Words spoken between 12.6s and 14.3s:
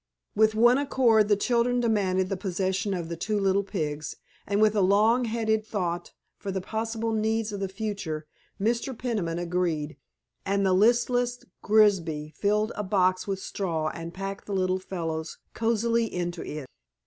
a box with straw and